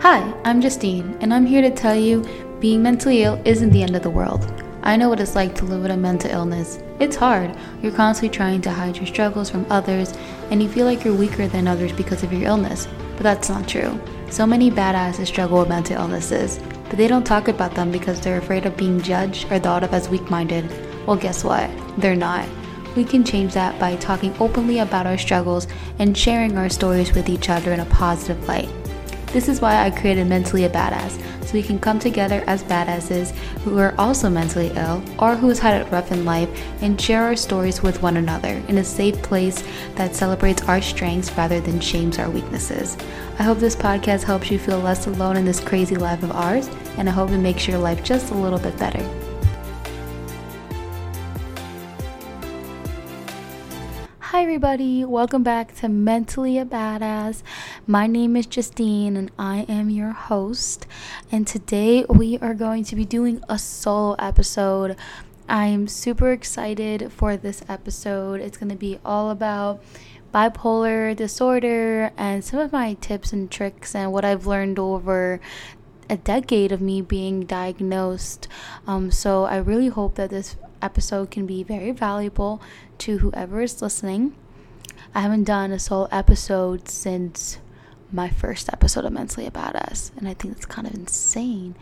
[0.00, 2.24] Hi, I'm Justine, and I'm here to tell you
[2.58, 4.50] being mentally ill isn't the end of the world.
[4.82, 6.78] I know what it's like to live with a mental illness.
[7.00, 7.54] It's hard.
[7.82, 10.14] You're constantly trying to hide your struggles from others,
[10.50, 12.88] and you feel like you're weaker than others because of your illness.
[13.16, 14.00] But that's not true.
[14.30, 16.58] So many badasses struggle with mental illnesses,
[16.88, 19.92] but they don't talk about them because they're afraid of being judged or thought of
[19.92, 20.64] as weak minded.
[21.06, 21.70] Well, guess what?
[21.98, 22.48] They're not.
[22.96, 25.66] We can change that by talking openly about our struggles
[25.98, 28.70] and sharing our stories with each other in a positive light.
[29.32, 33.30] This is why I created Mentally a Badass, so we can come together as badasses
[33.62, 36.48] who are also mentally ill or who's had it rough in life
[36.82, 39.62] and share our stories with one another in a safe place
[39.94, 42.96] that celebrates our strengths rather than shames our weaknesses.
[43.38, 46.68] I hope this podcast helps you feel less alone in this crazy life of ours,
[46.98, 49.19] and I hope it makes your life just a little bit better.
[54.30, 55.04] Hi, everybody.
[55.04, 57.42] Welcome back to Mentally a Badass.
[57.84, 60.86] My name is Justine, and I am your host.
[61.32, 64.94] And today we are going to be doing a solo episode.
[65.48, 68.40] I am super excited for this episode.
[68.40, 69.82] It's going to be all about
[70.32, 75.40] bipolar disorder and some of my tips and tricks and what I've learned over
[76.08, 78.46] a decade of me being diagnosed.
[78.86, 82.60] Um, so I really hope that this episode can be very valuable
[82.98, 84.34] to whoever is listening.
[85.14, 87.58] I haven't done a solo episode since
[88.12, 91.74] my first episode of Mentally a Badass, and I think that's kind of insane.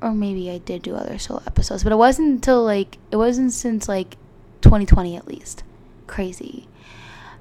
[0.00, 3.52] Or maybe I did do other solo episodes, but it wasn't until like it wasn't
[3.52, 4.16] since like
[4.62, 5.62] 2020 at least.
[6.06, 6.68] Crazy.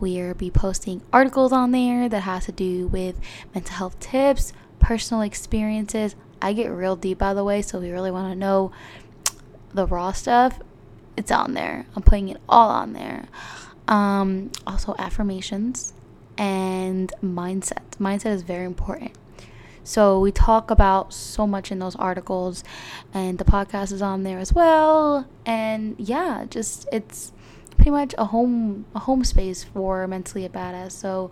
[0.01, 3.21] We'll be posting articles on there that has to do with
[3.55, 6.15] mental health tips, personal experiences.
[6.41, 8.73] I get real deep, by the way, so if you really want to know
[9.75, 10.61] the raw stuff,
[11.17, 11.87] it's on there.
[11.97, 13.27] I'm putting it all on there.
[13.89, 15.93] Um, also, affirmations
[16.37, 17.97] and mindset.
[17.99, 19.13] Mindset is very important.
[19.83, 22.63] So, we talk about so much in those articles,
[23.13, 25.27] and the podcast is on there as well.
[25.47, 27.33] And yeah, just it's
[27.79, 30.93] pretty much a home a home space for mentally a badass.
[30.93, 31.31] So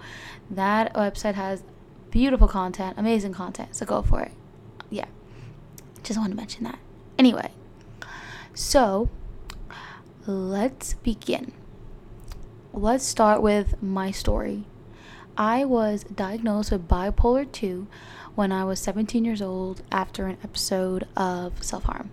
[0.50, 1.62] that website has
[2.11, 3.75] beautiful content, amazing content.
[3.77, 4.33] So go for it.
[4.89, 5.06] Yeah.
[6.03, 6.78] Just want to mention that.
[7.19, 7.50] Anyway,
[8.55, 9.11] so
[10.27, 11.53] let's begin
[12.76, 14.64] let's start with my story.
[15.38, 17.87] I was diagnosed with bipolar 2
[18.34, 22.10] when I was 17 years old after an episode of self harm.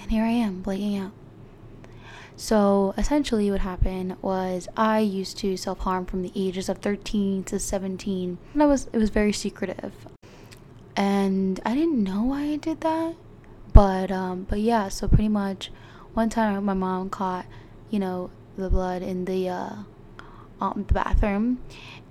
[0.00, 1.10] And here I am, breaking out.
[2.36, 7.42] So essentially, what happened was I used to self harm from the ages of 13
[7.44, 10.06] to 17, and I was it was very secretive,
[10.94, 13.16] and I didn't know why I did that,
[13.72, 14.88] but um, but yeah.
[14.88, 15.72] So pretty much,
[16.14, 17.46] one time my mom caught,
[17.90, 18.30] you know,
[18.62, 19.76] the blood in the uh,
[20.60, 21.60] um, the bathroom,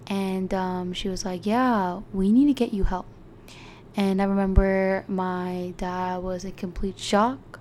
[0.08, 3.06] and um, she was like, "Yeah, we need to get you help."
[3.96, 7.60] And I remember my dad was in complete shock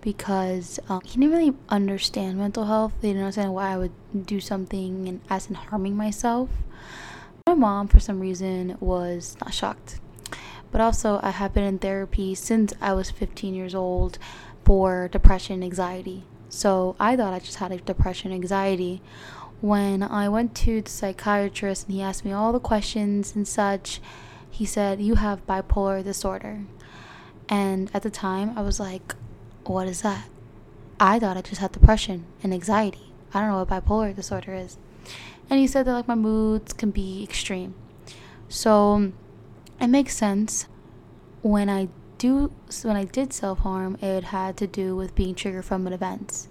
[0.00, 2.92] because um, he didn't really understand mental health.
[3.00, 6.48] He didn't understand why I would do something and as in harming myself.
[7.46, 10.00] My mom, for some reason, was not shocked.
[10.70, 14.18] But also, I have been in therapy since I was 15 years old
[14.64, 16.24] for depression, anxiety.
[16.54, 19.02] So I thought I just had depression, anxiety.
[19.60, 24.00] When I went to the psychiatrist and he asked me all the questions and such,
[24.48, 26.60] he said, You have bipolar disorder.
[27.48, 29.16] And at the time, I was like,
[29.64, 30.28] What is that?
[31.00, 33.12] I thought I just had depression and anxiety.
[33.34, 34.78] I don't know what bipolar disorder is.
[35.50, 37.74] And he said that like my moods can be extreme.
[38.48, 39.10] So
[39.80, 40.68] it makes sense
[41.42, 41.88] when I
[42.18, 45.92] do when I did self harm, it had to do with being triggered from an
[45.92, 46.46] event.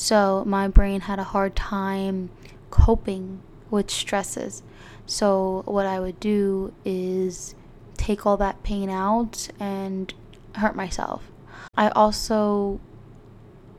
[0.00, 2.30] So my brain had a hard time
[2.70, 4.62] coping with stresses.
[5.04, 7.54] So what I would do is
[7.98, 10.14] take all that pain out and
[10.54, 11.30] hurt myself.
[11.76, 12.80] I also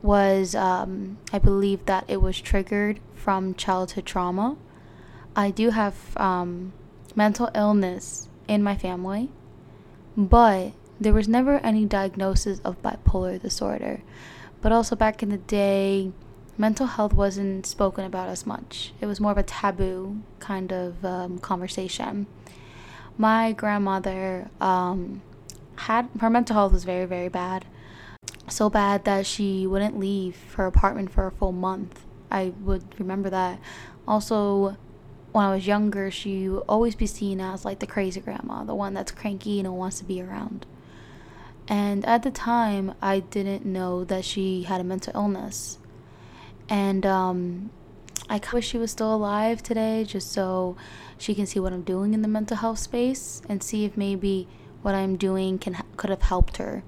[0.00, 4.56] was um, I believe that it was triggered from childhood trauma.
[5.34, 6.72] I do have um,
[7.16, 9.28] mental illness in my family,
[10.16, 10.70] but
[11.00, 14.02] there was never any diagnosis of bipolar disorder.
[14.62, 16.12] But also back in the day,
[16.56, 18.92] mental health wasn't spoken about as much.
[19.00, 22.26] It was more of a taboo kind of um, conversation.
[23.18, 25.20] My grandmother um,
[25.76, 27.66] had her mental health was very very bad.
[28.48, 32.04] so bad that she wouldn't leave her apartment for a full month.
[32.30, 33.58] I would remember that.
[34.06, 34.76] Also,
[35.32, 38.74] when I was younger, she would always be seen as like the crazy grandma, the
[38.74, 40.66] one that's cranky and wants to be around.
[41.68, 45.78] And at the time, I didn't know that she had a mental illness.
[46.68, 47.70] And um,
[48.28, 50.76] I wish she was still alive today just so
[51.18, 54.48] she can see what I'm doing in the mental health space and see if maybe
[54.82, 56.82] what I'm doing can could have helped her.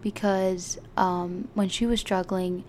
[0.00, 2.64] Because um, when she was struggling,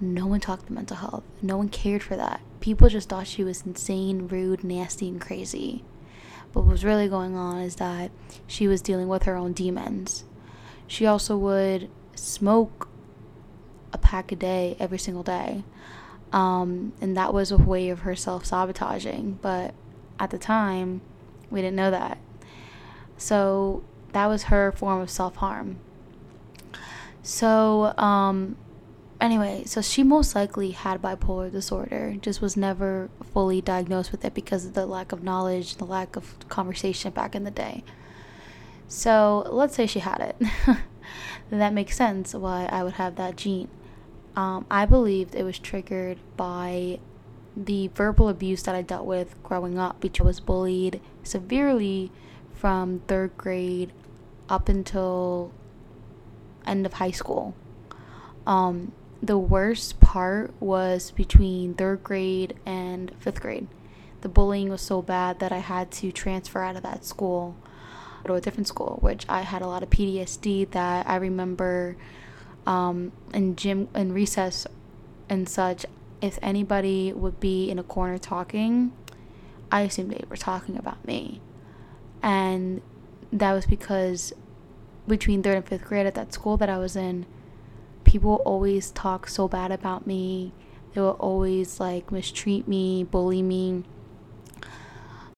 [0.00, 1.24] no one talked about mental health.
[1.40, 2.40] No one cared for that.
[2.60, 5.84] People just thought she was insane, rude, nasty, and crazy.
[6.52, 8.10] But what was really going on is that
[8.46, 10.24] she was dealing with her own demons.
[10.86, 12.88] She also would smoke
[13.92, 15.64] a pack a day every single day.
[16.32, 19.38] Um, and that was a way of her self sabotaging.
[19.42, 19.74] But
[20.18, 21.00] at the time,
[21.50, 22.18] we didn't know that.
[23.16, 25.78] So that was her form of self harm.
[27.22, 28.56] So, um,
[29.20, 34.32] anyway, so she most likely had bipolar disorder, just was never fully diagnosed with it
[34.32, 37.82] because of the lack of knowledge, the lack of conversation back in the day.
[38.88, 40.48] So let's say she had it.
[41.50, 43.68] that makes sense why I would have that gene.
[44.34, 46.98] Um, I believed it was triggered by
[47.56, 52.12] the verbal abuse that I dealt with growing up because I was bullied severely
[52.52, 53.92] from third grade
[54.48, 55.52] up until
[56.66, 57.54] end of high school.
[58.46, 58.92] Um,
[59.22, 63.66] the worst part was between third grade and fifth grade.
[64.20, 67.56] The bullying was so bad that I had to transfer out of that school
[68.24, 71.96] to a different school, which I had a lot of PTSD that I remember
[72.66, 74.66] um, in gym in recess
[75.28, 75.86] and such.
[76.20, 78.92] If anybody would be in a corner talking,
[79.70, 81.40] I assumed they were talking about me,
[82.22, 82.80] and
[83.32, 84.32] that was because
[85.06, 87.26] between third and fifth grade at that school that I was in,
[88.04, 90.52] people always talk so bad about me.
[90.94, 93.84] They will always like mistreat me, bully me.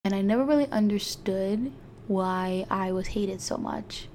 [0.04, 1.72] And I never really understood
[2.08, 4.08] why I was hated so much.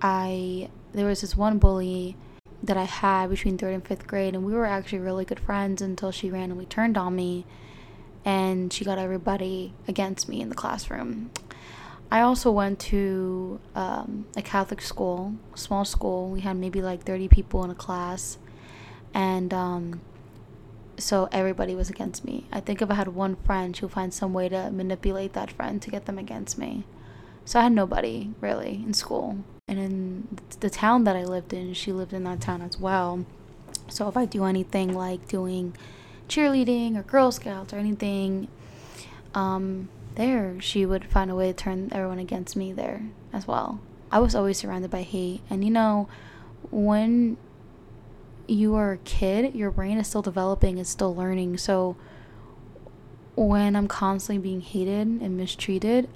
[0.00, 2.16] I there was this one bully
[2.62, 5.82] that I had between 3rd and 5th grade and we were actually really good friends
[5.82, 7.44] until she randomly turned on me
[8.24, 11.30] and she got everybody against me in the classroom.
[12.10, 16.30] I also went to um, a Catholic school, small school.
[16.30, 18.38] We had maybe like 30 people in a class
[19.14, 20.00] and um,
[20.98, 22.46] so everybody was against me.
[22.50, 25.80] I think if I had one friend, she'll find some way to manipulate that friend
[25.82, 26.84] to get them against me.
[27.48, 29.38] So I had nobody really in school.
[29.68, 30.28] And in
[30.60, 33.24] the town that I lived in, she lived in that town as well.
[33.88, 35.74] So if I do anything like doing
[36.28, 38.48] cheerleading or Girl Scouts or anything
[39.34, 43.80] um, there, she would find a way to turn everyone against me there as well.
[44.12, 45.40] I was always surrounded by hate.
[45.48, 46.06] And you know,
[46.70, 47.38] when
[48.46, 51.56] you are a kid, your brain is still developing, it's still learning.
[51.56, 51.96] So
[53.36, 56.10] when I'm constantly being hated and mistreated,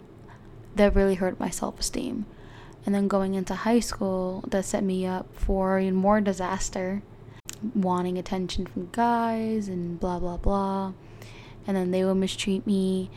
[0.76, 2.26] that really hurt my self esteem.
[2.84, 7.02] And then going into high school, that set me up for even more disaster,
[7.74, 10.92] wanting attention from guys and blah blah blah.
[11.66, 13.10] And then they will mistreat me.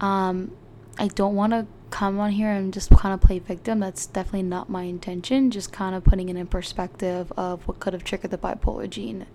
[0.00, 0.56] Um,
[0.98, 3.78] I don't want to come on here and just kind of play victim.
[3.78, 5.52] That's definitely not my intention.
[5.52, 9.26] Just kind of putting it in perspective of what could have triggered the bipolar gene.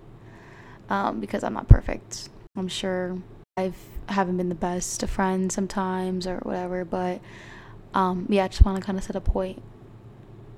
[0.90, 2.28] Um, because I'm not perfect.
[2.58, 3.18] I'm sure
[3.60, 7.22] I've haven't been the best of friends sometimes or whatever, but
[7.94, 9.62] um, yeah, I just want to kind of set a point.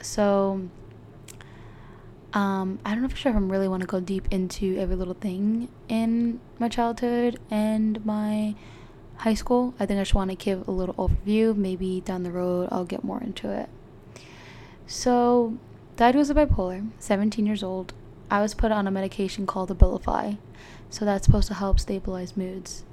[0.02, 0.70] So,
[2.34, 4.96] um, I don't know for sure if I'm really want to go deep into every
[4.96, 8.56] little thing in my childhood and my
[9.18, 9.74] high school.
[9.80, 11.56] I think I just want to give a little overview.
[11.56, 13.70] Maybe down the road I'll get more into it.
[14.88, 15.58] So,
[15.96, 17.94] diagnosed with a bipolar, 17 years old.
[18.30, 20.38] I was put on a medication called Abilify.
[20.90, 22.84] So that's supposed to help stabilize moods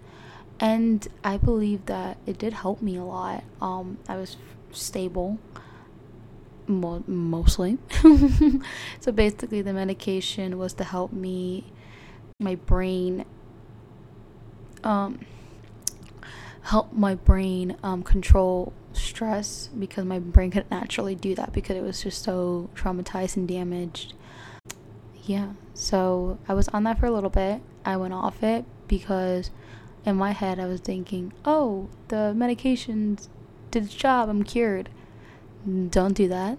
[0.61, 3.45] and I believe that it did help me a lot.
[3.61, 4.37] Um, I was
[4.73, 5.39] stable,
[6.67, 7.79] mo- mostly.
[9.01, 11.73] so basically, the medication was to help me,
[12.41, 13.25] my brain,
[14.83, 15.21] um,
[16.63, 21.83] help my brain um, control stress because my brain couldn't naturally do that because it
[21.83, 24.15] was just so traumatized and damaged.
[25.25, 27.61] Yeah, so I was on that for a little bit.
[27.85, 29.51] I went off it because
[30.09, 33.29] in my head, I was thinking, oh, the medications
[33.71, 34.89] did its job, I'm cured.
[35.91, 36.59] Don't do that.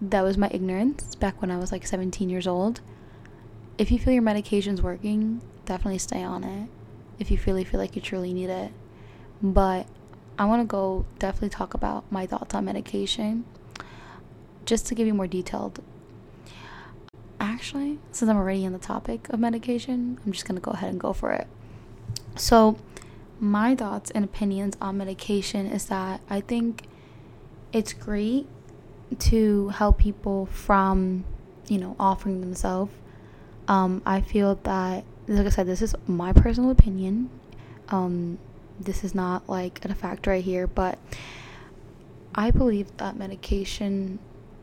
[0.00, 2.80] That was my ignorance back when I was like 17 years old.
[3.78, 6.68] If you feel your medication's working, definitely stay on it.
[7.18, 8.72] If you really feel like you truly need it.
[9.42, 9.86] But
[10.38, 13.44] I want to go definitely talk about my thoughts on medication
[14.66, 15.80] just to give you more detailed.
[17.40, 21.00] actually, since I'm already on the topic of medication, I'm just gonna go ahead and
[21.00, 21.46] go for it.
[22.36, 22.76] So,
[23.40, 26.86] my thoughts and opinions on medication is that I think
[27.72, 28.46] it's great
[29.18, 31.24] to help people from,
[31.68, 32.92] you know, offering themselves.
[33.68, 37.30] Um, I feel that, like I said, this is my personal opinion.
[37.88, 38.38] Um,
[38.80, 40.98] this is not like a fact right here, but
[42.34, 44.18] I believe that medication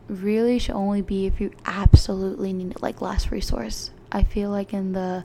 [0.08, 3.90] really should only be if you absolutely need it, like last resource.
[4.10, 5.24] I feel like in the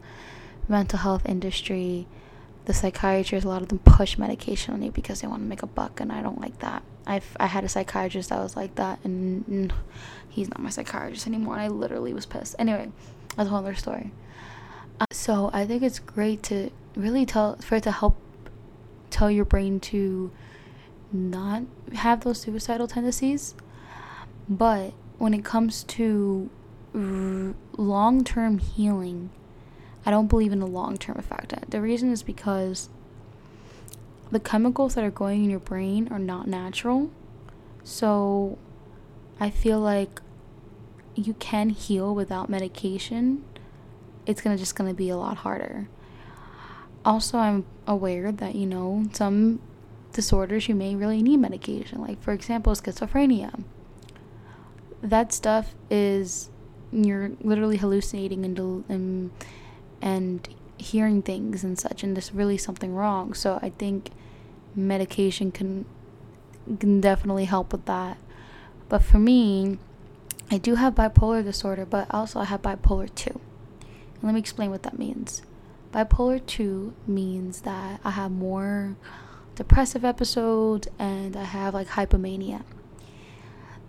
[0.68, 2.08] mental health industry,
[2.68, 5.64] the psychiatrists, a lot of them push medication on you because they want to make
[5.64, 6.84] a buck, and I don't like that.
[7.06, 9.74] I've I had a psychiatrist that was like that, and,
[10.30, 11.56] he's not my psychiatrist anymore.
[11.56, 12.56] And I literally was pissed.
[12.60, 12.92] Anyway,
[13.36, 14.12] that's a whole other story.
[15.00, 18.18] Uh, so I think it's great to really tell for it to help
[19.10, 20.30] tell your brain to
[21.12, 21.64] not
[21.96, 23.56] have those suicidal tendencies.
[24.50, 26.50] But when it comes to
[26.94, 29.32] r- long term healing,
[30.08, 31.54] I don't believe in a long term effect.
[31.70, 32.88] The reason is because
[34.32, 37.12] the chemicals that are going in your brain are not natural.
[37.84, 38.58] So
[39.38, 40.22] I feel like
[41.14, 43.44] you can heal without medication.
[44.26, 45.90] It's gonna just gonna be a lot harder.
[47.04, 49.60] Also, I'm aware that you know some
[50.14, 53.62] disorders you may really need medication, like for example, schizophrenia.
[55.02, 56.50] That stuff is
[56.94, 59.32] you're literally hallucinating and and,
[60.02, 63.34] and hearing things and such, and there's really something wrong.
[63.34, 64.12] So I think
[64.76, 65.86] medication can
[66.80, 68.18] can definitely help with that.
[68.90, 69.80] But for me,
[70.52, 73.30] I do have bipolar disorder, but also I have bipolar 2.
[73.30, 75.42] And let me explain what that means.
[75.94, 78.96] Bipolar 2 means that I have more
[79.56, 82.64] depressive episodes and I have like hypomania.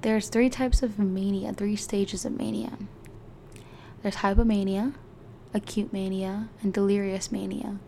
[0.03, 2.79] There's three types of mania, three stages of mania.
[4.03, 4.95] There's hypomania,
[5.55, 7.79] acute mania, and delirious mania.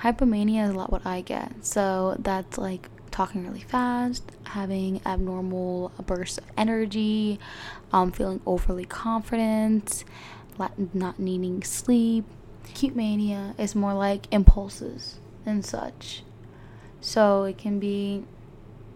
[0.00, 1.64] Hypomania is a lot what I get.
[1.64, 7.40] So that's like talking really fast, having abnormal bursts of energy,
[7.92, 10.04] um, feeling overly confident,
[10.94, 12.24] not needing sleep.
[12.64, 16.22] Acute mania is more like impulses and such.
[17.00, 18.24] So it can be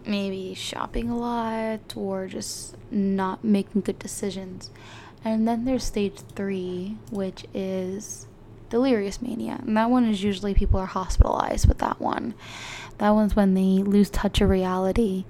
[0.05, 4.71] maybe shopping a lot or just not making good decisions.
[5.25, 8.27] And then there's stage three, which is
[8.71, 9.61] delirious mania.
[9.65, 12.35] And that one is usually people are hospitalized with that one.
[12.99, 15.25] That one's when they lose touch of reality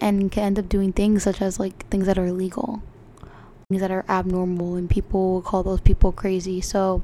[0.00, 2.82] and can end up doing things such as like things that are illegal,
[3.68, 6.60] things that are abnormal, and people will call those people crazy.
[6.60, 7.02] So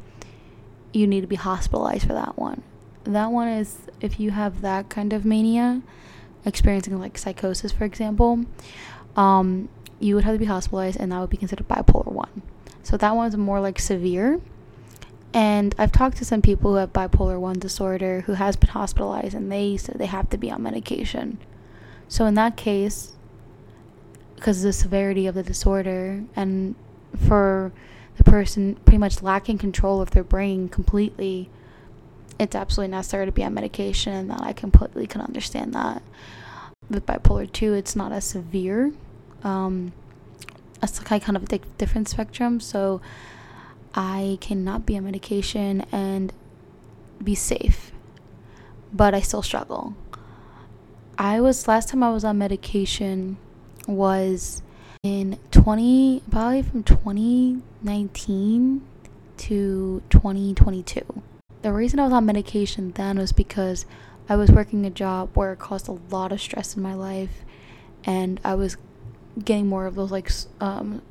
[0.92, 2.62] you need to be hospitalized for that one
[3.06, 5.82] that one is if you have that kind of mania,
[6.44, 8.44] experiencing like psychosis, for example,
[9.16, 12.42] um, you would have to be hospitalized, and that would be considered bipolar one.
[12.82, 14.40] So that one's more like severe.
[15.34, 19.34] And I've talked to some people who have bipolar 1 disorder who has been hospitalized
[19.34, 21.38] and they said they have to be on medication.
[22.08, 23.12] So in that case,
[24.34, 26.74] because of the severity of the disorder and
[27.26, 27.72] for
[28.16, 31.50] the person pretty much lacking control of their brain completely,
[32.38, 36.02] it's absolutely necessary to be on medication and that I completely can understand that.
[36.88, 38.92] With bipolar 2, it's not as severe.
[39.46, 39.92] Um,
[41.10, 43.00] like kind of a different spectrum, so
[43.94, 46.32] I cannot be on medication and
[47.22, 47.92] be safe,
[48.92, 49.94] but I still struggle.
[51.16, 53.38] I was last time I was on medication
[53.86, 54.62] was
[55.02, 58.82] in 20 probably from 2019
[59.36, 61.22] to 2022
[61.66, 63.86] the reason I was on medication then was because
[64.28, 67.44] I was working a job where it caused a lot of stress in my life,
[68.04, 68.76] and I was
[69.44, 71.02] getting more of those like um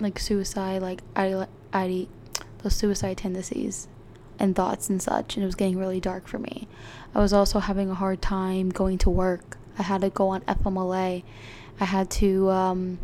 [0.00, 2.08] like suicide like I I
[2.62, 3.88] those suicide tendencies
[4.38, 6.68] and thoughts and such and it was getting really dark for me.
[7.14, 9.58] I was also having a hard time going to work.
[9.78, 11.22] I had to go on FMLA.
[11.80, 12.98] I had to um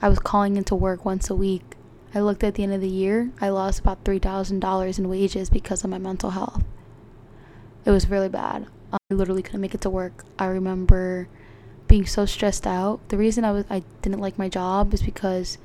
[0.00, 1.76] I was calling into work once a week
[2.16, 5.84] I looked at the end of the year, I lost about $3,000 in wages because
[5.84, 6.64] of my mental health.
[7.84, 8.66] It was really bad.
[8.90, 10.24] I literally couldn't make it to work.
[10.38, 11.28] I remember
[11.88, 13.00] being so stressed out.
[13.08, 15.58] The reason I was I didn't like my job is because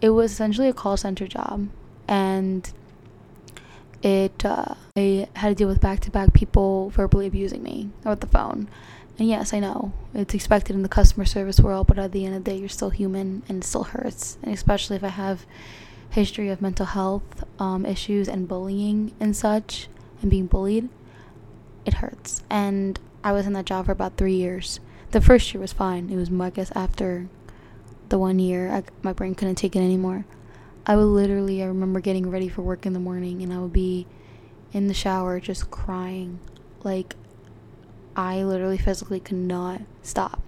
[0.00, 1.68] it was essentially a call center job
[2.08, 2.72] and
[4.02, 8.68] it uh, I had to deal with back-to-back people verbally abusing me over the phone
[9.20, 12.34] and yes, I know it's expected in the customer service world, but at the end
[12.34, 14.38] of the day, you're still human and it still hurts.
[14.42, 15.44] And especially if I have
[16.08, 19.88] history of mental health um, issues and bullying and such,
[20.22, 20.88] and being bullied,
[21.84, 22.42] it hurts.
[22.48, 24.80] And I was in that job for about three years.
[25.10, 26.10] The first year was fine.
[26.10, 27.28] It was, I guess, after
[28.08, 30.24] the one year, I, my brain couldn't take it anymore.
[30.86, 33.72] I would literally, I remember getting ready for work in the morning and I would
[33.72, 34.06] be
[34.72, 36.38] in the shower just crying.
[36.82, 37.16] Like,
[38.16, 40.42] I literally physically could not stop.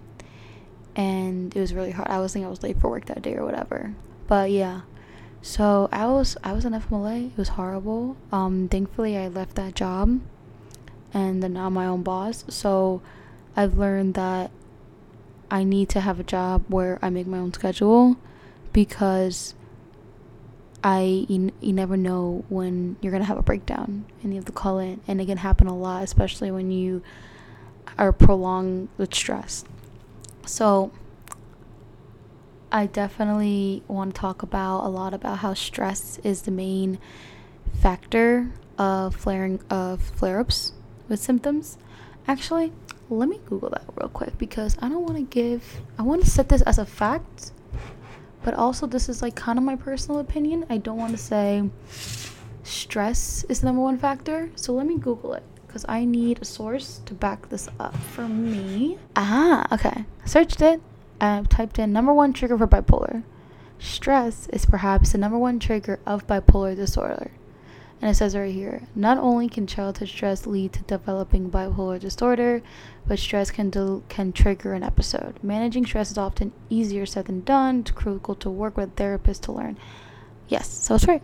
[0.95, 2.07] And it was really hard.
[2.07, 3.93] I was thinking I was late for work that day or whatever.
[4.27, 4.81] But yeah.
[5.41, 7.31] So I was I was in FMLA.
[7.31, 8.15] It was horrible.
[8.31, 10.21] Um thankfully I left that job
[11.13, 12.45] and then I'm my own boss.
[12.47, 13.01] So
[13.55, 14.51] I've learned that
[15.51, 18.17] I need to have a job where I make my own schedule
[18.71, 19.53] because
[20.83, 24.51] I you, you never know when you're gonna have a breakdown and you have to
[24.51, 27.03] call in and it can happen a lot especially when you
[27.97, 29.63] are prolonged with stress.
[30.45, 30.91] So
[32.71, 36.97] I definitely want to talk about a lot about how stress is the main
[37.79, 40.73] factor of flaring of flare-ups
[41.07, 41.77] with symptoms.
[42.27, 42.71] Actually
[43.09, 46.29] let me google that real quick because I don't want to give I want to
[46.29, 47.51] set this as a fact
[48.43, 50.65] but also, this is like kind of my personal opinion.
[50.69, 51.69] I don't want to say
[52.63, 54.51] stress is the number one factor.
[54.55, 58.27] So let me Google it because I need a source to back this up for
[58.27, 58.97] me.
[59.15, 60.05] Ah, okay.
[60.25, 60.81] Searched it.
[61.21, 63.23] I typed in number one trigger for bipolar.
[63.79, 67.31] Stress is perhaps the number one trigger of bipolar disorder.
[68.01, 72.61] And it says right here not only can childhood stress lead to developing bipolar disorder,
[73.07, 73.71] but stress can,
[74.09, 75.39] can trigger an episode.
[75.41, 77.79] Managing stress is often easier said than done.
[77.79, 79.77] It's critical to work with therapists to learn.
[80.49, 81.23] Yes, so it's right.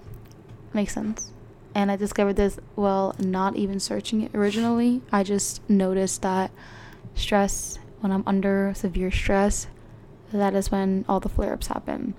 [0.73, 1.33] Makes sense.
[1.75, 5.01] And I discovered this while not even searching it originally.
[5.11, 6.51] I just noticed that
[7.13, 9.67] stress, when I'm under severe stress,
[10.31, 12.15] that is when all the flare ups happen.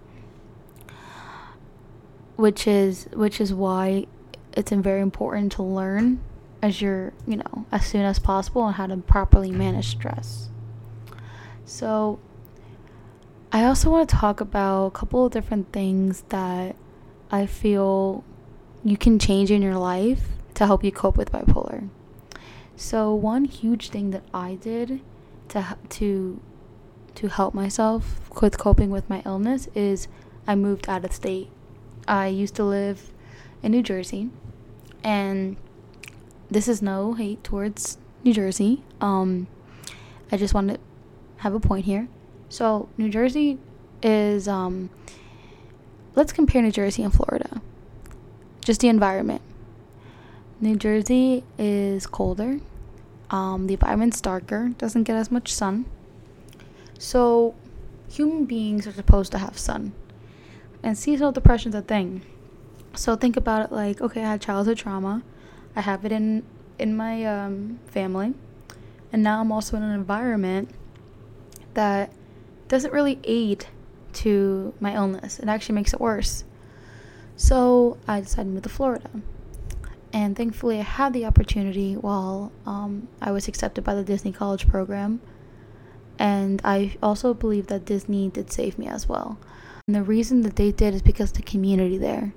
[2.37, 4.07] Which is which is why
[4.53, 6.21] it's very important to learn
[6.63, 10.49] as you're, you know, as soon as possible on how to properly manage stress.
[11.65, 12.19] So,
[13.53, 16.77] I also want to talk about a couple of different things that
[17.31, 18.25] I feel
[18.85, 21.89] you can change in your life to help you cope with bipolar.
[22.77, 25.01] So, one huge thing that I did
[25.49, 26.41] to to
[27.17, 30.09] to help myself with coping with my illness is
[30.47, 31.51] I moved out of state.
[32.07, 33.13] I used to live
[33.63, 34.31] in New Jersey.
[35.03, 35.57] And
[36.51, 38.83] this is no hate towards New Jersey.
[39.01, 39.47] Um,
[40.31, 40.79] I just want to
[41.39, 42.09] have a point here.
[42.49, 43.59] So, New Jersey
[44.03, 44.91] is, um,
[46.15, 47.63] let's compare New Jersey and Florida.
[48.65, 49.43] Just the environment.
[50.61, 52.61] New Jersey is colder.
[53.31, 55.87] Um, the environment's darker, doesn't get as much sun.
[56.99, 57.55] So,
[58.09, 59.93] human beings are supposed to have sun.
[60.83, 62.23] And seasonal depression's a thing.
[62.95, 65.23] So think about it like, okay, I had childhood trauma.
[65.77, 66.45] I have it in
[66.79, 68.35] in my um, family,
[69.13, 70.71] and now I'm also in an environment
[71.75, 72.13] that
[72.69, 73.67] doesn't really aid
[74.13, 75.39] to my illness.
[75.39, 76.45] It actually makes it worse.
[77.37, 79.11] So I decided to move to Florida.
[80.13, 84.69] And thankfully, I had the opportunity while um, I was accepted by the Disney College
[84.69, 85.21] program.
[86.19, 89.39] And I also believe that Disney did save me as well.
[89.87, 92.33] And the reason that they did is because the community there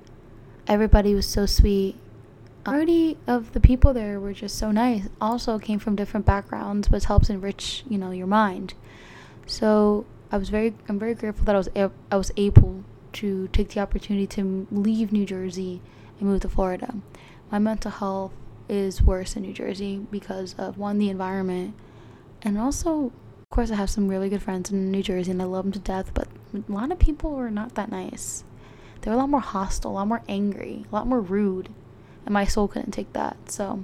[0.68, 1.96] everybody was so sweet.
[2.66, 5.08] Uh, Majority of the people there were just so nice.
[5.20, 8.74] Also came from different backgrounds, which helps enrich, you know, your mind.
[9.46, 11.70] So I was very, I'm very grateful that I was,
[12.12, 15.82] I was able to take the opportunity to leave New Jersey
[16.20, 16.96] and move to Florida.
[17.52, 18.32] My mental health
[18.70, 21.76] is worse in New Jersey because of one, the environment,
[22.42, 25.46] and also, of course, I have some really good friends in New Jersey and I
[25.46, 26.12] love them to death.
[26.14, 28.44] But a lot of people are not that nice
[29.04, 31.70] they were a lot more hostile, a lot more angry, a lot more rude.
[32.26, 33.52] And my soul couldn't take that.
[33.52, 33.84] So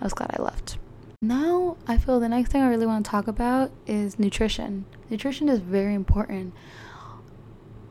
[0.00, 0.78] I was glad I left.
[1.20, 4.84] Now I feel the next thing I really want to talk about is nutrition.
[5.10, 6.54] Nutrition is very important.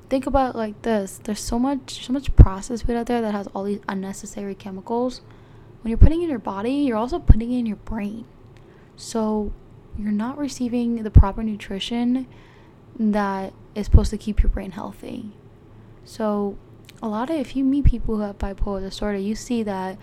[0.10, 1.20] Think about like this.
[1.22, 5.20] There's so much so much processed food out there that has all these unnecessary chemicals.
[5.82, 8.24] When you're putting in your body, you're also putting in your brain.
[8.96, 9.52] So
[9.98, 12.28] you're not receiving the proper nutrition
[12.98, 15.34] that is supposed to keep your brain healthy.
[16.08, 16.58] So,
[17.02, 19.98] a lot of if you meet people who have bipolar disorder, you see that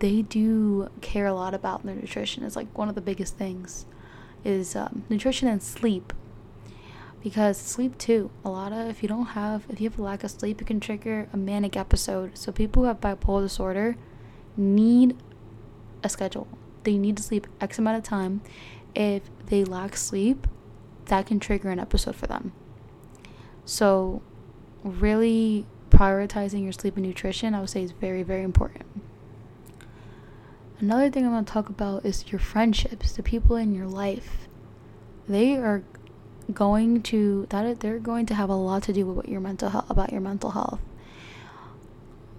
[0.00, 2.44] they do care a lot about their nutrition.
[2.44, 3.86] It's like one of the biggest things
[4.44, 6.12] is um, nutrition and sleep.
[7.22, 10.24] Because sleep too, a lot of if you don't have if you have a lack
[10.24, 12.36] of sleep, it can trigger a manic episode.
[12.36, 13.96] So people who have bipolar disorder
[14.58, 15.16] need
[16.02, 16.46] a schedule.
[16.82, 18.42] They need to sleep X amount of time.
[18.94, 20.46] If they lack sleep,
[21.06, 22.52] that can trigger an episode for them.
[23.64, 24.20] So
[24.84, 28.84] really prioritizing your sleep and nutrition, I would say is very, very important.
[30.80, 34.48] Another thing I want to talk about is your friendships, the people in your life.
[35.28, 35.82] They are
[36.52, 39.70] going to that they're going to have a lot to do with what your mental
[39.70, 40.80] health about your mental health.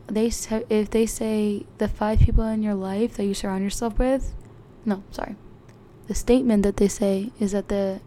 [0.06, 0.32] they
[0.70, 4.36] if they say the five people in your life that you surround yourself with,
[4.86, 5.36] no, sorry.
[6.08, 8.02] The statement that they say is that the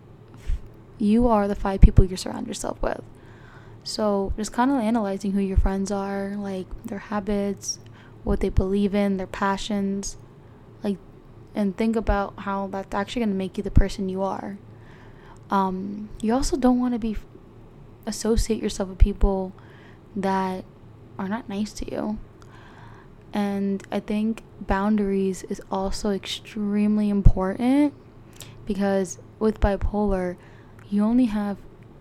[0.99, 3.03] you are the five people you surround yourself with.
[3.89, 7.79] So, just kind of analyzing who your friends are, like their habits,
[8.23, 10.19] what they believe in, their passions,
[10.85, 10.99] like
[11.55, 14.59] and think about how that's actually going to make you the person you are.
[15.49, 17.17] Um, you also don't want to be
[18.05, 19.55] associate yourself with people
[20.15, 20.67] that
[21.19, 22.19] are not nice to you.
[23.33, 27.95] And I think boundaries is also extremely important
[28.67, 30.37] because with bipolar,
[30.91, 31.57] you only have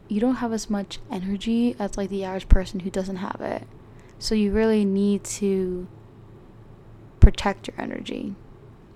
[0.10, 3.68] you don't have as much energy as like the average person who doesn't have it.
[4.20, 5.88] So you really need to
[7.20, 8.36] protect your energy.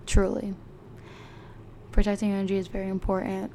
[0.05, 0.55] Truly.
[1.91, 3.51] Protecting your energy is very important.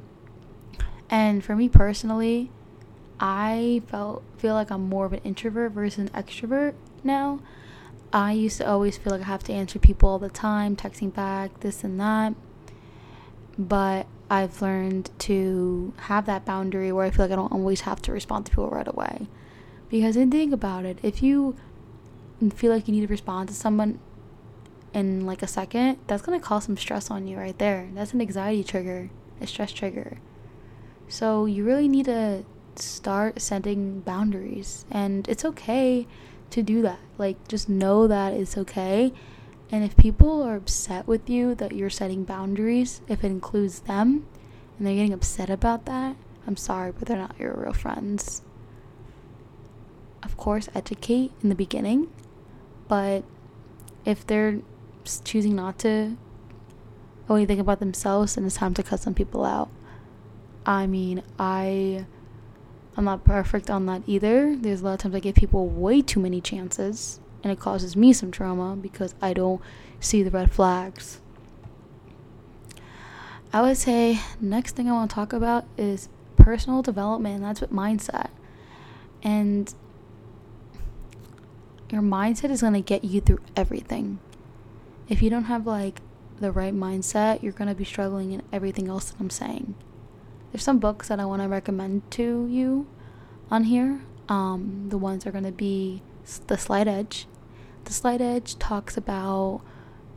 [1.09, 2.51] And for me personally,
[3.19, 7.39] I felt feel like I'm more of an introvert versus an extrovert now.
[8.13, 11.13] I used to always feel like I have to answer people all the time, texting
[11.13, 12.35] back, this and that.
[13.57, 18.01] But I've learned to have that boundary where I feel like I don't always have
[18.03, 19.27] to respond to people right away.
[19.89, 21.55] Because then think about it, if you
[22.53, 23.99] feel like you need to respond to someone
[24.93, 27.89] in like a second, that's gonna cause some stress on you right there.
[27.93, 29.09] That's an anxiety trigger,
[29.39, 30.19] a stress trigger.
[31.07, 32.43] So you really need to
[32.75, 34.85] start setting boundaries.
[34.91, 36.05] And it's okay
[36.49, 36.99] to do that.
[37.17, 39.13] Like, just know that it's okay.
[39.71, 44.25] And if people are upset with you that you're setting boundaries, if it includes them,
[44.77, 48.41] and they're getting upset about that, I'm sorry, but they're not your real friends.
[50.23, 52.09] Of course, educate in the beginning,
[52.87, 53.23] but
[54.05, 54.59] if they're
[55.25, 56.17] choosing not to
[57.29, 59.69] only think about themselves, then it's time to cut some people out.
[60.65, 62.05] I mean, I
[62.95, 64.55] I'm not perfect on that either.
[64.55, 67.95] There's a lot of times I give people way too many chances, and it causes
[67.95, 69.61] me some trauma because I don't
[69.99, 71.19] see the red flags.
[73.53, 77.41] I would say next thing I want to talk about is personal development.
[77.41, 78.29] That's what mindset.
[79.23, 79.73] And
[81.89, 84.19] your mindset is going to get you through everything.
[85.07, 86.01] If you don't have like
[86.39, 89.75] the right mindset, you're going to be struggling in everything else that I'm saying
[90.51, 92.87] there's some books that I want to recommend to you
[93.51, 94.01] on here.
[94.29, 96.01] Um, the ones are going to be
[96.47, 97.27] The Slight Edge.
[97.87, 99.61] The Slight Edge talks about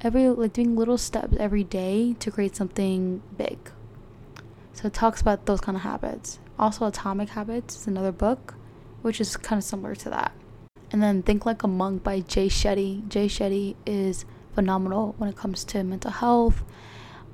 [0.01, 3.71] every like doing little steps every day to create something big.
[4.73, 6.41] So it talks about those kind of habits.
[6.59, 8.57] Also, Atomic Habits is another book,
[9.03, 10.33] which is kind of similar to that.
[10.91, 13.07] And then Think Like a Monk by Jay Shetty.
[13.09, 16.65] Jay Shetty is phenomenal when it comes to mental health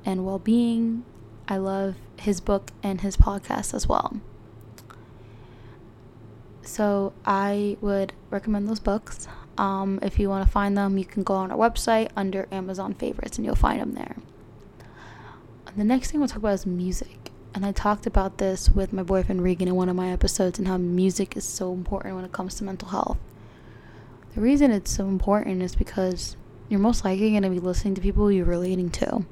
[0.05, 1.07] and well being
[1.49, 4.21] I love his book and his podcast as well.
[6.61, 9.29] So I would recommend those books.
[9.59, 12.95] Um, if you want to find them, you can go on our website under Amazon
[12.95, 14.17] favorites and you'll find them there.
[15.77, 17.31] The next thing we'll talk about is music.
[17.55, 20.69] And I talked about this with my boyfriend Regan in one of my episodes and
[20.69, 23.19] how music is so important when it comes to mental health.
[24.35, 26.37] The reason it's so important is because
[26.69, 29.25] you're most likely going to be listening to people you're relating to.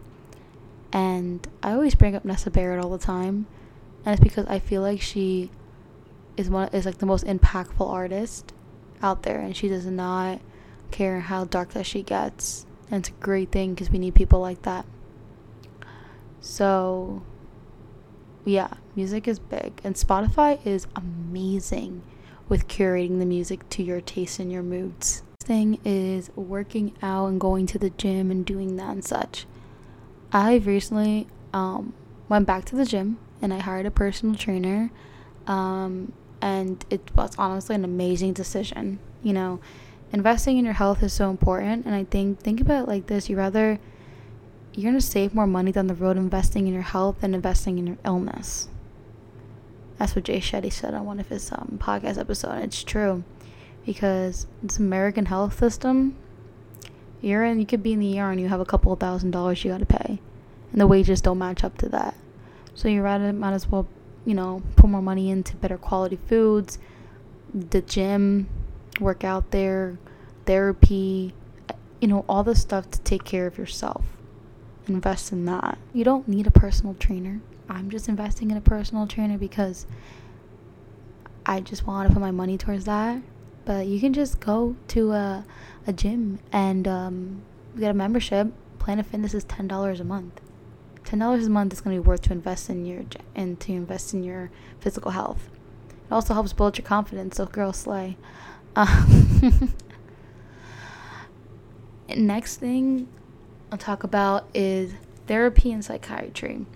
[0.92, 3.46] And I always bring up Nessa Barrett all the time.
[4.04, 5.50] And it's because I feel like she
[6.37, 8.52] is one is like the most impactful artist
[9.02, 10.40] out there and she does not
[10.90, 12.66] care how dark that she gets.
[12.90, 14.87] And it's a great thing because we need people like that.
[16.40, 17.22] So
[18.44, 22.02] yeah, music is big and Spotify is amazing
[22.48, 25.22] with curating the music to your taste and your moods.
[25.40, 29.46] Thing is working out and going to the gym and doing that and such.
[30.33, 31.94] I recently um,
[32.28, 34.90] went back to the gym and I hired a personal trainer.
[35.46, 36.12] Um,
[36.44, 38.98] and it was honestly an amazing decision.
[39.22, 39.61] You know,
[40.12, 41.87] investing in your health is so important.
[41.87, 43.78] And I think, think about it like this you rather,
[44.74, 47.87] you're to save more money down the road investing in your health than investing in
[47.87, 48.68] your illness.
[49.96, 52.62] That's what Jay Shetty said on one of his um, podcast episodes.
[52.62, 53.24] It's true
[53.87, 56.14] because this American health system
[57.22, 59.30] you're in you could be in the ER and you have a couple of thousand
[59.30, 60.18] dollars you gotta pay.
[60.72, 62.14] And the wages don't match up to that.
[62.74, 63.88] So you rather might as well,
[64.24, 66.78] you know, put more money into better quality foods,
[67.52, 68.48] the gym,
[69.00, 69.98] work out there,
[70.46, 71.34] therapy,
[72.00, 74.04] you know, all the stuff to take care of yourself.
[74.87, 75.78] Invest in that.
[75.92, 77.40] You don't need a personal trainer.
[77.68, 79.87] I'm just investing in a personal trainer because
[81.46, 83.22] I just want to put my money towards that
[83.64, 85.44] but you can just go to a,
[85.87, 87.42] a gym and um,
[87.78, 88.48] get a membership.
[88.78, 90.40] Planet Fitness is ten dollars a month.
[91.14, 93.05] Ten dollars a month is going to be worth to invest in your
[93.37, 94.50] and to invest in your
[94.81, 95.48] physical health.
[95.88, 97.37] It also helps build your confidence.
[97.37, 98.16] So, girl, slay.
[98.77, 99.07] Uh,
[102.16, 103.07] next thing
[103.70, 104.94] I'll talk about is
[105.29, 106.66] therapy and psychiatry.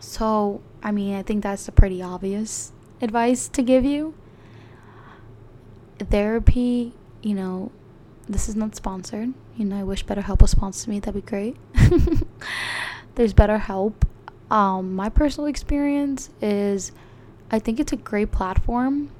[0.00, 4.14] So, I mean, I think that's a pretty obvious advice to give you.
[5.98, 7.72] Therapy, you know,
[8.26, 9.34] this is not sponsored.
[9.58, 11.00] You know, I wish BetterHelp was sponsored me.
[11.00, 11.58] That'd be great.
[13.20, 13.92] There's BetterHelp.
[14.50, 16.90] Um, my personal experience is,
[17.50, 19.10] I think it's a great platform.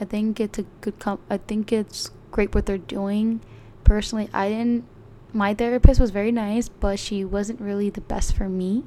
[0.00, 0.98] I think it's a good.
[0.98, 3.42] Com- I think it's great what they're doing.
[3.84, 4.86] Personally, I didn't.
[5.34, 8.84] My therapist was very nice, but she wasn't really the best for me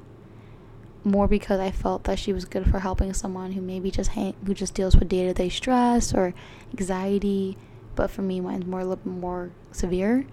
[1.04, 4.34] more because I felt that she was good for helping someone who maybe just hang,
[4.44, 6.34] who just deals with day to day stress or
[6.72, 7.56] anxiety.
[7.94, 10.26] But for me, mine's more a little more severe.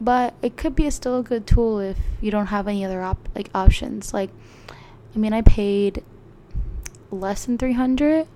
[0.00, 3.02] But it could be a still a good tool if you don't have any other
[3.02, 4.12] op- like options.
[4.12, 4.30] Like,
[5.14, 6.02] I mean, I paid
[7.10, 8.26] less than three hundred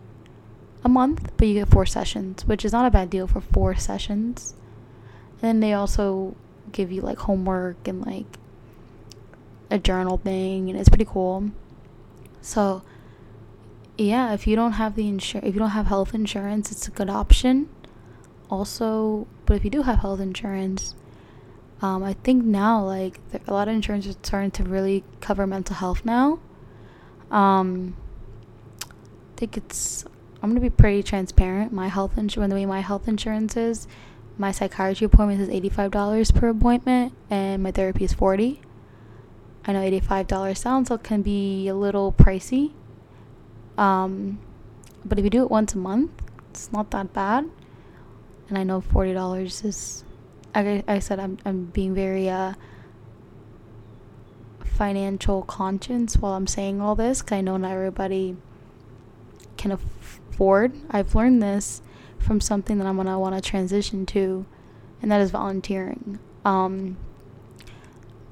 [0.85, 3.75] a month, but you get four sessions, which is not a bad deal for four
[3.75, 4.55] sessions.
[5.33, 6.37] And then they also
[6.71, 8.27] give you like homework and like
[9.71, 11.51] a journal thing and it's pretty cool.
[12.41, 12.83] So
[13.97, 16.91] yeah, if you don't have the insur- if you don't have health insurance, it's a
[16.91, 17.69] good option.
[18.49, 20.95] Also, but if you do have health insurance,
[21.81, 25.47] um, I think now like there, a lot of insurance is starting to really cover
[25.47, 26.41] mental health now.
[27.31, 27.97] Um,
[28.83, 30.05] I think it's
[30.43, 31.73] I'm gonna be pretty transparent.
[31.73, 33.87] My health insurance, when the way my health insurance is,
[34.37, 38.61] my psychiatry appointment is eighty five dollars per appointment, and my therapy is forty.
[39.69, 42.73] I know $85 sounds like can be a little pricey.
[43.77, 44.39] Um,
[45.05, 46.11] but if you do it once a month,
[46.49, 47.51] it's not that bad.
[48.49, 50.05] And I know $40 is
[50.67, 52.55] I, I said I'm I'm being very uh
[54.65, 58.37] financial conscious while I'm saying all this cuz I know not everybody
[59.57, 60.73] can afford.
[60.91, 61.83] I've learned this
[62.19, 64.47] from something that I'm to want to transition to
[65.01, 66.19] and that is volunteering.
[66.45, 66.97] Um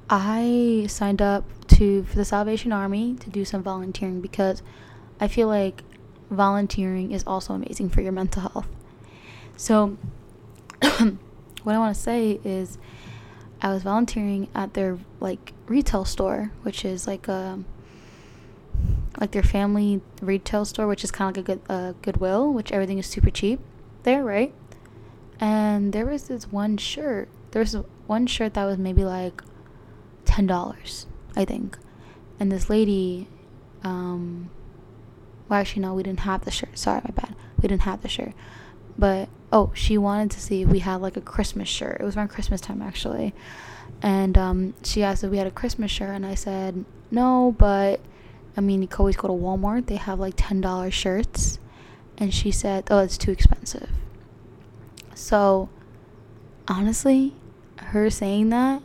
[0.08, 4.62] I signed up to for the Salvation Army to do some volunteering because
[5.20, 5.82] I feel like
[6.30, 8.68] volunteering is also amazing for your mental health.
[9.56, 9.96] So
[11.66, 12.78] what I want to say is
[13.60, 17.58] I was volunteering at their like retail store, which is like a
[19.18, 22.70] like their family retail store, which is kind of like a good uh, Goodwill, which
[22.70, 23.58] everything is super cheap
[24.04, 24.54] there, right?
[25.40, 27.28] And there was this one shirt.
[27.50, 27.74] There was
[28.06, 29.42] one shirt that was maybe like
[30.24, 31.76] ten dollars, I think.
[32.38, 33.26] And this lady,
[33.82, 34.50] um,
[35.48, 36.78] well, actually, no, we didn't have the shirt.
[36.78, 37.34] Sorry, my bad.
[37.60, 38.34] We didn't have the shirt.
[38.98, 42.00] But oh, she wanted to see if we had like a Christmas shirt.
[42.00, 43.34] It was around Christmas time actually,
[44.02, 48.00] and um, she asked if we had a Christmas shirt, and I said no, but
[48.56, 49.86] I mean, you can always go to Walmart.
[49.86, 51.58] They have like ten dollars shirts,
[52.16, 53.90] and she said, oh, it's too expensive.
[55.14, 55.68] So,
[56.68, 57.34] honestly,
[57.78, 58.82] her saying that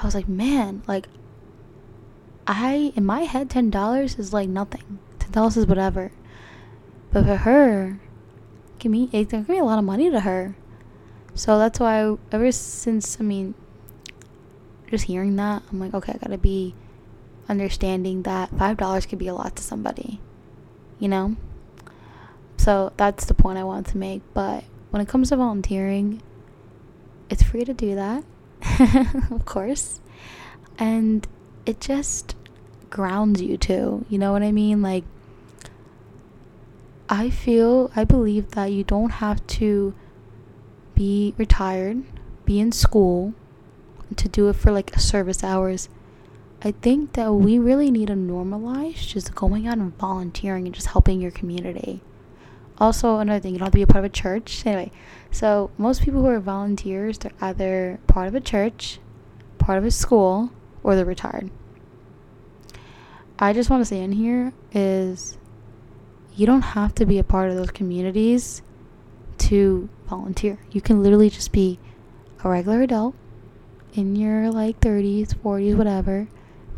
[0.00, 1.08] I was like, man, like
[2.46, 4.98] I in my head ten dollars is like nothing.
[5.18, 6.12] Ten dollars is whatever.
[7.12, 8.00] But for her,
[8.78, 10.56] give me it give me a lot of money to her.
[11.34, 13.54] So that's why ever since I mean
[14.90, 16.74] just hearing that, I'm like, okay, I gotta be
[17.48, 20.20] understanding that five dollars could be a lot to somebody.
[20.98, 21.36] You know?
[22.56, 24.22] So that's the point I wanted to make.
[24.34, 26.22] But when it comes to volunteering,
[27.30, 28.24] it's free to do that.
[29.30, 30.00] of course.
[30.78, 31.26] And
[31.66, 32.34] it just
[32.90, 34.04] grounds you too.
[34.08, 34.82] You know what I mean?
[34.82, 35.04] Like,
[37.08, 39.94] I feel, I believe that you don't have to
[40.94, 42.02] be retired,
[42.44, 43.34] be in school
[44.16, 45.88] to do it for like service hours.
[46.62, 50.88] I think that we really need to normalize just going out and volunteering and just
[50.88, 52.02] helping your community.
[52.78, 54.64] Also, another thing, you don't have to be a part of a church.
[54.66, 54.92] Anyway,
[55.30, 58.98] so most people who are volunteers, they're either part of a church,
[59.58, 60.50] part of a school,
[60.82, 61.50] or they're retired.
[63.38, 65.38] I just want to say in here is
[66.38, 68.62] you don't have to be a part of those communities
[69.38, 70.58] to volunteer.
[70.70, 71.78] You can literally just be
[72.44, 73.14] a regular adult
[73.92, 76.28] in your like 30s, 40s, whatever.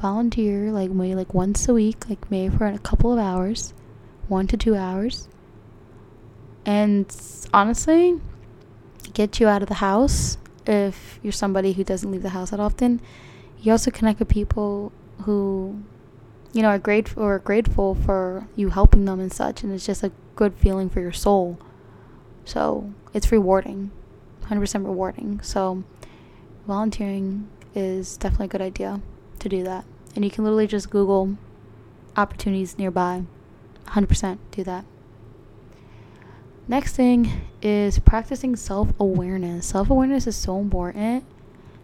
[0.00, 3.74] Volunteer like maybe like once a week, like maybe for a couple of hours,
[4.28, 5.28] one to two hours
[6.64, 7.16] and
[7.52, 8.20] honestly
[9.12, 12.60] get you out of the house if you're somebody who doesn't leave the house that
[12.60, 13.00] often
[13.60, 14.92] you also connect with people
[15.22, 15.82] who
[16.52, 20.02] you know are grateful or grateful for you helping them and such and it's just
[20.02, 21.58] a good feeling for your soul
[22.44, 23.90] so it's rewarding
[24.44, 25.84] 100% rewarding so
[26.66, 29.00] volunteering is definitely a good idea
[29.38, 29.84] to do that
[30.16, 31.36] and you can literally just google
[32.16, 33.22] opportunities nearby
[33.86, 34.84] 100% do that
[36.70, 37.28] Next thing
[37.60, 39.66] is practicing self awareness.
[39.66, 41.24] Self awareness is so important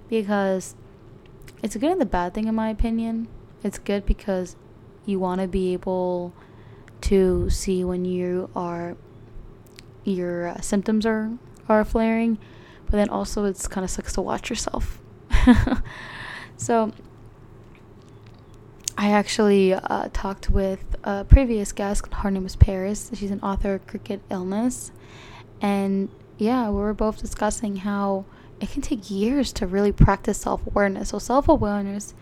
[0.08, 0.76] because
[1.60, 3.26] it's a good and the bad thing in my opinion.
[3.66, 4.54] It's good because
[5.06, 6.32] you want to be able
[7.00, 8.96] to see when you are
[10.04, 11.32] your uh, symptoms are
[11.68, 12.38] are flaring,
[12.84, 15.00] but then also it's kind of sucks to watch yourself.
[16.56, 16.92] so
[18.96, 22.06] I actually uh, talked with a previous guest.
[22.14, 23.10] Her name is Paris.
[23.14, 24.92] She's an author of Cricket Illness,
[25.60, 28.26] and yeah, we were both discussing how
[28.60, 31.08] it can take years to really practice self awareness.
[31.08, 32.14] So, self awareness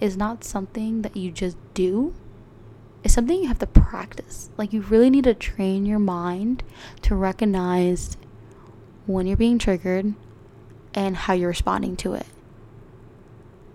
[0.00, 2.14] is not something that you just do,
[3.04, 4.50] it's something you have to practice.
[4.56, 6.62] Like, you really need to train your mind
[7.02, 8.16] to recognize
[9.06, 10.14] when you're being triggered
[10.94, 12.26] and how you're responding to it.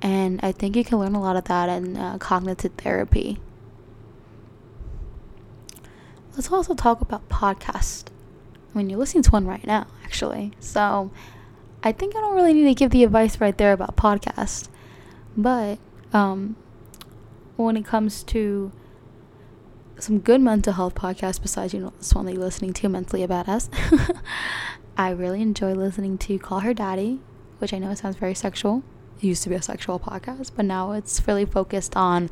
[0.01, 3.39] And I think you can learn a lot of that in uh, cognitive therapy.
[6.35, 8.05] Let's also talk about podcasts.
[8.73, 10.51] I mean, you're listening to one right now, actually.
[10.59, 11.11] So
[11.81, 14.67] I think I don't really need to give the advice right there about podcasts.
[15.37, 15.79] But
[16.15, 16.55] um,
[17.57, 18.71] when it comes to
[19.99, 23.21] some good mental health podcasts, besides, you know, this one that you're listening to, Mentally
[23.21, 23.69] a Badass,
[24.97, 27.19] I really enjoy listening to Call Her Daddy,
[27.59, 28.81] which I know sounds very sexual.
[29.17, 32.29] It used to be a sexual podcast, but now it's really focused on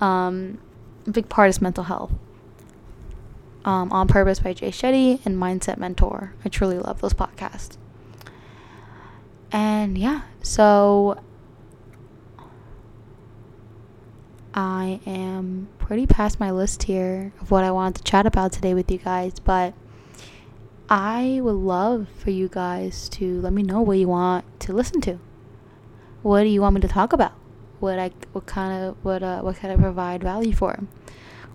[0.00, 0.58] um,
[1.06, 2.12] a big part is mental health.
[3.64, 6.34] Um, on Purpose by Jay Shetty and Mindset Mentor.
[6.44, 7.78] I truly love those podcasts.
[9.50, 11.18] And yeah, so
[14.56, 18.72] I am pretty past my list here of what I wanted to chat about today
[18.72, 19.74] with you guys, but
[20.88, 25.00] I would love for you guys to let me know what you want to listen
[25.02, 25.18] to.
[26.22, 27.32] What do you want me to talk about?
[27.80, 30.84] What I what kind of what uh what can I provide value for?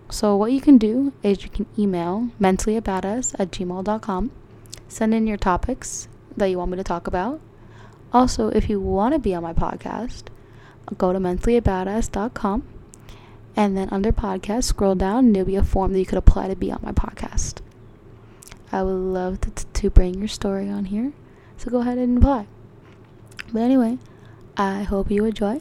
[0.10, 4.32] So what you can do is you can email mentallyabadass at gmail.com.
[4.90, 7.40] Send in your topics that you want me to talk about.
[8.12, 10.24] Also, if you want to be on my podcast,
[10.98, 12.79] go to mentallyabadass.com
[13.60, 16.48] and then under podcast, scroll down and there'll be a form that you could apply
[16.48, 17.56] to be on my podcast.
[18.72, 21.12] I would love to, to bring your story on here.
[21.58, 22.48] So go ahead and apply.
[23.52, 23.98] But anyway,
[24.56, 25.60] I hope you enjoy.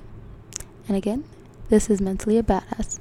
[0.87, 1.25] And again,
[1.71, 3.01] this is Mentally a Badass.